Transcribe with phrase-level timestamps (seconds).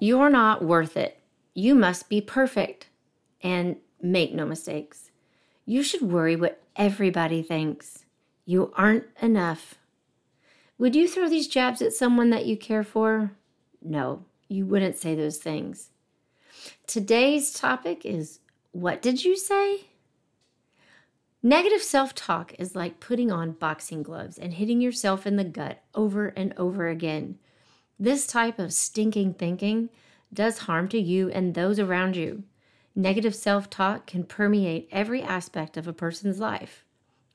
[0.00, 1.20] You're not worth it.
[1.54, 2.88] You must be perfect.
[3.42, 5.10] And make no mistakes.
[5.64, 8.04] You should worry what everybody thinks.
[8.44, 9.76] You aren't enough.
[10.78, 13.32] Would you throw these jabs at someone that you care for?
[13.82, 15.90] No, you wouldn't say those things.
[16.86, 18.40] Today's topic is
[18.72, 19.82] What did you say?
[21.42, 25.82] Negative self talk is like putting on boxing gloves and hitting yourself in the gut
[25.94, 27.38] over and over again.
[28.02, 29.90] This type of stinking thinking
[30.32, 32.44] does harm to you and those around you.
[32.96, 36.82] Negative self talk can permeate every aspect of a person's life.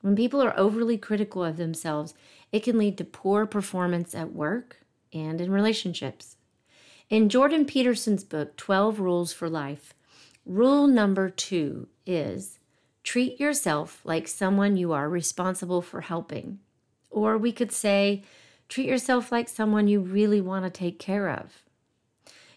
[0.00, 2.14] When people are overly critical of themselves,
[2.50, 4.78] it can lead to poor performance at work
[5.12, 6.36] and in relationships.
[7.08, 9.94] In Jordan Peterson's book, 12 Rules for Life,
[10.44, 12.58] rule number two is
[13.04, 16.58] treat yourself like someone you are responsible for helping.
[17.08, 18.24] Or we could say,
[18.68, 21.62] treat yourself like someone you really want to take care of.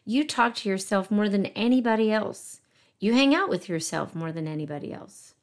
[0.06, 2.62] You talk to yourself more than anybody else.
[3.00, 5.36] You hang out with yourself more than anybody else.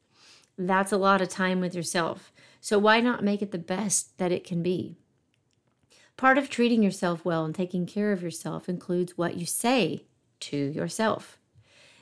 [0.59, 2.33] That's a lot of time with yourself.
[2.61, 4.97] So why not make it the best that it can be?
[6.17, 10.05] Part of treating yourself well and taking care of yourself includes what you say
[10.41, 11.39] to yourself.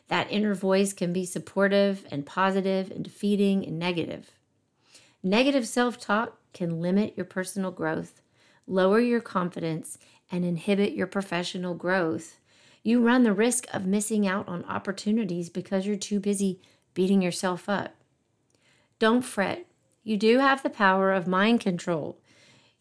[0.08, 4.30] That inner voice can be supportive and positive and defeating and negative.
[5.22, 8.20] Negative self talk can limit your personal growth,
[8.66, 9.98] lower your confidence,
[10.30, 12.38] and inhibit your professional growth.
[12.82, 16.60] You run the risk of missing out on opportunities because you're too busy
[16.94, 17.94] beating yourself up.
[18.98, 19.66] Don't fret.
[20.02, 22.18] You do have the power of mind control.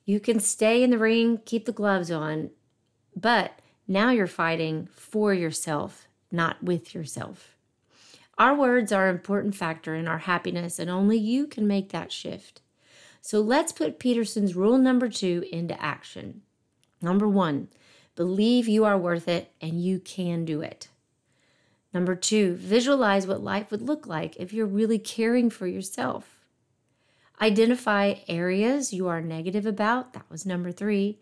[0.05, 2.49] You can stay in the ring, keep the gloves on,
[3.15, 7.55] but now you're fighting for yourself, not with yourself.
[8.37, 12.11] Our words are an important factor in our happiness, and only you can make that
[12.11, 12.61] shift.
[13.23, 16.41] So let's put Peterson's rule number two into action.
[17.01, 17.69] Number one,
[18.15, 20.89] Believe you are worth it and you can do it.
[21.93, 26.39] Number two, visualize what life would look like if you're really caring for yourself.
[27.41, 30.13] Identify areas you are negative about.
[30.13, 31.17] That was number three.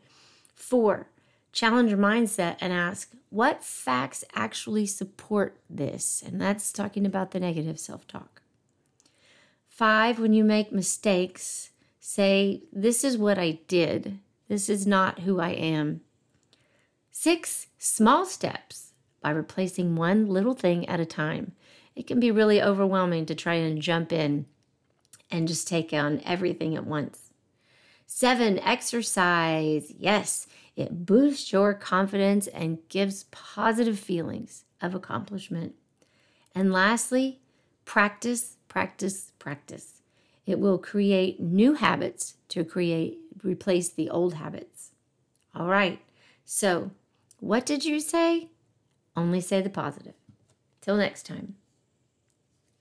[0.54, 1.08] Four,
[1.54, 6.22] challenge your mindset and ask, what facts actually support this?
[6.26, 8.42] And that's talking about the negative self talk.
[9.68, 11.70] Five, when you make mistakes,
[12.02, 14.20] say, This is what I did.
[14.50, 16.02] This is not who I am.
[17.12, 18.92] Six small steps
[19.22, 21.54] by replacing one little thing at a time.
[21.96, 24.48] It can be really overwhelming to try and jump in
[25.30, 27.30] and just take on everything at once.
[28.06, 29.94] Seven, exercise.
[29.98, 35.76] Yes, it boosts your confidence and gives positive feelings of accomplishment.
[36.56, 37.42] And lastly,
[37.86, 40.01] practice, practice, practice.
[40.52, 44.92] It will create new habits to create replace the old habits.
[45.56, 46.02] All right.
[46.44, 46.92] So,
[47.40, 48.50] what did you say?
[49.16, 50.16] Only say the positive.
[50.82, 51.56] Till next time.